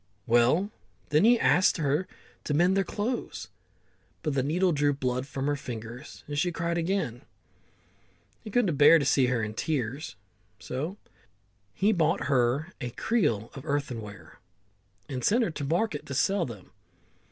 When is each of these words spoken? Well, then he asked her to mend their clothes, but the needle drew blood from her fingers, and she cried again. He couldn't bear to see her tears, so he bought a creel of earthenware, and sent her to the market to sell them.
Well, 0.25 0.71
then 1.09 1.25
he 1.25 1.39
asked 1.39 1.77
her 1.77 2.07
to 2.45 2.55
mend 2.55 2.75
their 2.75 2.83
clothes, 2.83 3.49
but 4.23 4.33
the 4.33 4.41
needle 4.41 4.71
drew 4.71 4.93
blood 4.93 5.27
from 5.27 5.45
her 5.45 5.55
fingers, 5.55 6.23
and 6.25 6.39
she 6.39 6.51
cried 6.51 6.75
again. 6.79 7.21
He 8.43 8.49
couldn't 8.49 8.77
bear 8.77 8.97
to 8.97 9.05
see 9.05 9.27
her 9.27 9.47
tears, 9.49 10.15
so 10.57 10.97
he 11.75 11.91
bought 11.91 12.31
a 12.31 12.89
creel 12.97 13.51
of 13.53 13.63
earthenware, 13.63 14.39
and 15.07 15.23
sent 15.23 15.43
her 15.43 15.51
to 15.51 15.63
the 15.63 15.69
market 15.71 16.07
to 16.07 16.15
sell 16.15 16.47
them. 16.47 16.71